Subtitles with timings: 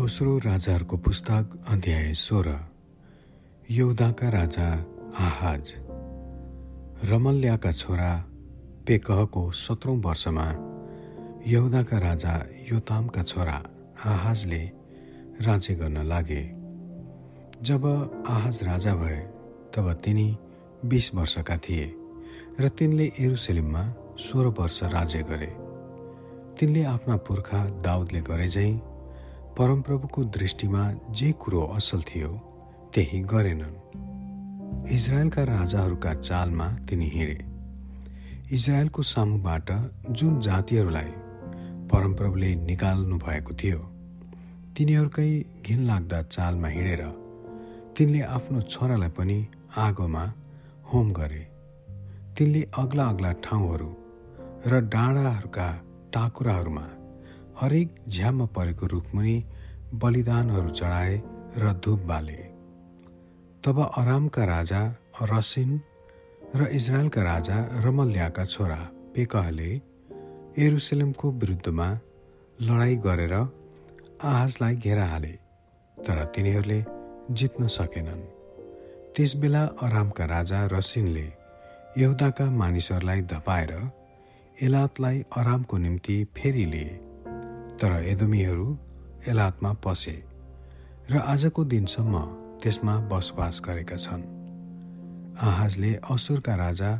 [0.00, 2.60] दोस्रो राजाहरूको पुस्तक अध्याय सोह्र।
[3.70, 4.68] यौदाका राजा
[5.18, 5.72] आहाज।
[7.04, 8.24] रमल्याका छोरा
[8.86, 10.46] पेकहको सत्रौँ वर्षमा
[11.46, 13.62] यहुदाका राजा योतामका छोरा
[14.04, 14.72] आहाजले
[15.40, 16.42] राज्य गर्न लागे।
[17.62, 17.86] जब
[18.28, 19.20] आहाज राजा भए
[19.76, 20.38] तब तिनी
[20.84, 21.94] बिस वर्षका थिए
[22.60, 25.52] र तिनले एरुसलिममा सोह्र वर्ष राज्य गरे।
[26.60, 28.89] तिनले आफ्ना पुर्खा दाउदले गरे झैँ
[29.58, 32.28] परमप्रभुको दृष्टिमा जे कुरो असल थियो
[32.94, 33.76] त्यही गरेनन्।
[34.94, 37.38] इजरायलका राजाहरूका चालमा तिनी हिँडे।
[38.56, 39.70] इजरायलको सामुबाट
[40.10, 41.10] जुन जातिहरूलाई
[41.90, 43.78] परमप्रभुले निकाल्नु भएको थियो
[44.76, 45.30] तिनीहरूकै
[45.66, 47.02] घिनलाग्दा चालमा हिँडेर
[47.98, 49.38] तिनले आफ्नो छोरालाई पनि
[49.76, 50.24] आगोमा
[50.88, 51.44] होम गरे।
[52.38, 53.90] तिनले अग्ला अग्ला ठाउँहरू
[54.66, 55.68] र डाँडाहरूका
[56.14, 56.86] टाकुराहरूमा
[57.60, 59.36] हरेक झ्याममा परेको रुखमुनि
[60.02, 61.16] बलिदानहरू चढाए
[61.56, 62.40] र धुप बाले।
[63.64, 64.80] तब अरामका राजा
[65.22, 65.70] रसिन
[66.56, 68.78] र इजरायलका राजा रमल्याका छोरा
[69.14, 69.70] पेकहले
[70.58, 71.88] एरुसलेमको विरुद्धमा
[72.58, 75.34] लडाईँ गरेर आहाजलाई घेरा हाले
[75.96, 76.80] तर तिनीहरूले
[77.34, 78.24] जित्न सकेनन्।
[79.14, 81.28] त्यसबेला अरामका राजा रसिनले
[81.98, 83.72] यहुदाका मानिसहरूलाई धपाएर
[84.62, 87.09] एलातलाई अरामको निम्ति फेरि लिए।
[87.80, 88.66] तर एदोमीहरू
[89.26, 90.16] एलातमा पसे
[91.10, 92.14] र आजको दिनसम्म
[92.62, 94.22] त्यसमा बसोबास गरेका छन्।
[95.40, 96.90] आहाजले असुरका राजा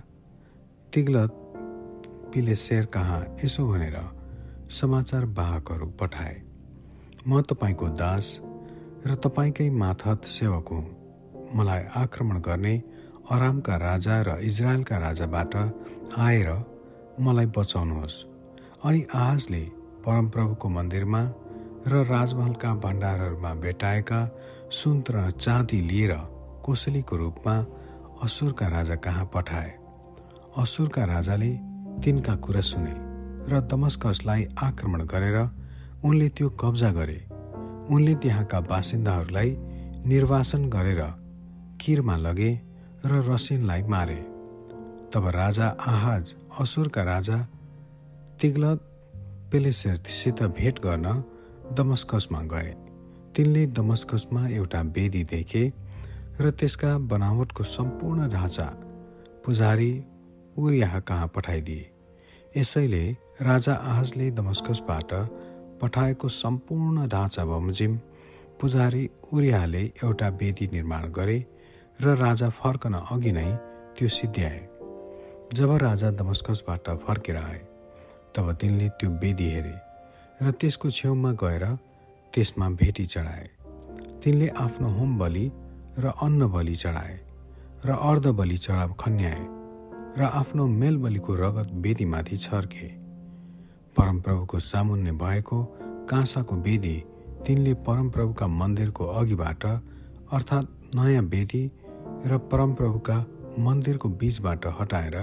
[0.92, 1.32] तिग्लत
[2.32, 3.96] पिलेसेर कहाँ यसो भनेर
[4.70, 6.36] समाचार वाहकहरू पठाए।
[7.28, 8.26] म तपाईँको दास
[9.06, 10.84] र तपाईँकै माथत सेवक हुँ।
[11.54, 12.74] मलाई आक्रमण गर्ने
[13.30, 15.52] अरामका राजा र इजरायलका राजाबाट
[16.18, 16.48] आएर
[17.20, 18.16] मलाई बचाउनुहोस्।
[18.84, 19.62] अनि आहाजले
[20.06, 21.22] परमप्रभुको मन्दिरमा
[21.88, 24.20] र राजमहलका भण्डारहरूमा भेटाएका
[24.70, 26.12] सुन र चाँदी लिएर
[26.64, 27.54] कोसलीको रूपमा
[28.24, 29.72] असुरका राजा कहाँ पठाए।
[30.58, 31.50] असुरका राजाले
[32.04, 32.94] तिनका कुरा सुने
[33.48, 35.38] र दमस्कसलाई आक्रमण गरेर
[36.04, 37.20] उनले त्यो कब्जा गरे।
[37.90, 39.56] उनले त्यहाँका बासिन्दाहरूलाई
[40.06, 41.02] निर्वासन गरेर
[41.80, 42.52] किरमा लगे
[43.06, 44.20] र रसिनलाई मारे।
[45.12, 47.38] तब राजा आहाज असुरका राजा
[48.40, 48.86] तिग्लत
[49.52, 51.06] पेलेसेरसित भेट गर्न
[51.76, 52.72] दमस्कसमा गए।
[53.36, 55.64] तिनले दमस्कसमा एउटा वेदी देखे
[56.40, 58.66] र त्यसका बनावटको सम्पूर्ण ढाँचा
[59.44, 59.92] पुजारी
[60.58, 61.90] उरियाह कहाँ पठाइदिए।
[62.56, 63.04] यसैले
[63.42, 65.12] राजा आहजले दमस्कसबाट
[65.82, 67.96] पठाएको सम्पूर्ण ढाँचा बमोजिम
[68.60, 71.38] पुजारी उरियाले एउटा वेदी निर्माण गरे
[72.00, 73.50] र राजा फर्कन अघि नै
[73.96, 74.60] त्यो सिद्ध्याए।
[75.54, 77.60] जब राजा दमस्कसबाट फर्केर आए
[78.36, 79.76] तब तिनले त्यो वेदी हेरे
[80.42, 81.64] र त्यसको छेउमा गएर
[82.34, 83.46] त्यसमा भेटी चढाए।
[84.22, 85.46] तिनले आफ्नो होम बलि
[85.98, 87.16] र अन्न बलि चढाए
[87.86, 89.44] र अर्ध बलि चढाव खन्याए
[90.18, 92.86] र आफ्नो मेल बलिको रगत वेदीमाथि छर्के।
[93.96, 95.58] परमप्रभुको सामुन्ने भएको
[96.10, 96.96] काँसाको वेदी
[97.46, 101.62] तिनले परमप्रभुका मन्दिरको अघिबाट अर्थात् नयाँ वेदी
[102.26, 103.16] र परमप्रभुका
[103.58, 105.16] मन्दिरको बीचबाट हटाएर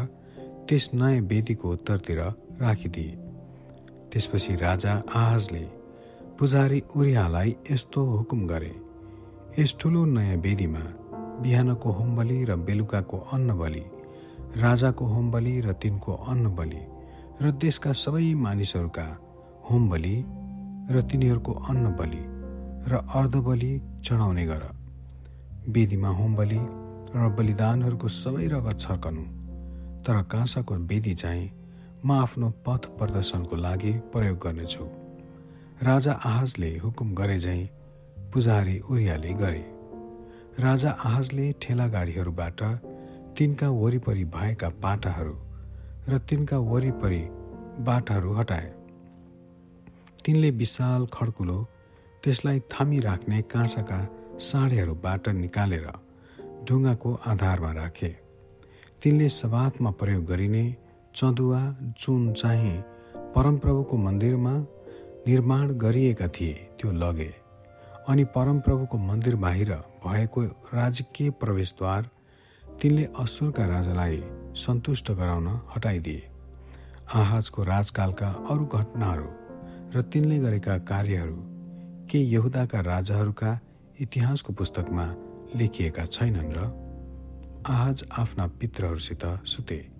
[0.67, 2.21] त्यस नयाँ वेदीको उत्तरतिर
[2.61, 3.11] राखिदिए।
[4.11, 5.65] त्यसपछि राजा आहाजले
[6.39, 8.73] पुजारी उरियालाई यस्तो हुकुम गरे।
[9.59, 10.83] यस ठुलो नयाँ वेदीमा
[11.41, 13.83] बिहानको होमबली र बेलुकाको अन्न बलि
[14.61, 16.81] राजाको होमबली र तिनको अन्न बलि
[17.41, 19.07] र देशका सबै मानिसहरूका
[19.71, 20.15] होमबली
[20.91, 22.23] र तिनीहरूको अन्न बलि
[22.89, 23.71] र अर्धबलि
[24.03, 24.63] चढाउने गर।
[25.69, 26.61] वेदीमा होमबली
[27.15, 29.23] र बलिदानहरूको सबै रगत छर्कनु।
[30.03, 31.51] तर काँसाको वेदी चाहिँ
[32.05, 34.85] म आफ्नो पथ प्रदर्शनको लागि प्रयोग गर्नेछु।
[35.83, 37.69] राजा आहाजले हुकुम गरे झैँ
[38.33, 39.63] पुजारी उरियाले गरे।
[40.59, 42.61] राजा आहाजले ठेला गाडीहरूबाट
[43.37, 45.35] तिनका वरिपरि भएका पाटाहरू
[46.09, 47.23] र तिनका वरिपरि
[47.85, 48.71] बाटाहरू हटाए।
[50.25, 51.59] तिनले विशाल खड्कुलो
[52.23, 53.99] त्यसलाई थामी राख्ने काँसाका
[54.39, 55.87] साँडेहरूबाट निकालेर
[56.65, 58.15] ढुङ्गाको आधारमा राखे।
[59.03, 60.65] तिनले सवातमा प्रयोग गरिने
[61.17, 61.59] चँदुवा
[61.99, 62.77] जुन चाहिँ
[63.35, 64.51] परमप्रभुको मन्दिरमा
[65.27, 67.33] निर्माण गरिएका थिए त्यो लगे।
[68.09, 69.71] अनि परमप्रभुको मन्दिर बाहिर
[70.05, 70.41] भएको
[70.73, 72.09] राजकीय प्रवेशद्वार
[72.81, 74.21] तिनले असुरका राजालाई
[74.55, 76.29] सन्तुष्ट गराउन हटाइदिए।
[77.13, 79.27] आहाजको राजकालका अरू घटनाहरू
[79.95, 81.37] र तिनले गरेका कार्यहरू
[82.05, 83.59] के यहुदाका राजाहरूका
[84.01, 85.13] इतिहासको पुस्तकमा
[85.55, 86.71] लेखिएका छैनन् र
[87.67, 89.96] आहाज आफ्ना पित्रहरूसित सुते।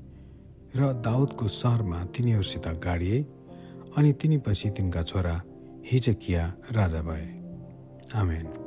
[0.77, 3.21] र दाउदको सहरमा तिनीहरूसित गाडिए
[3.97, 5.35] अनि तिनीपछि तिनका छोरा
[5.91, 7.27] हिजकिया राजा भए।
[8.15, 8.66] आमेन।